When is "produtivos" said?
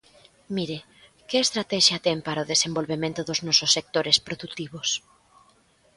4.27-4.89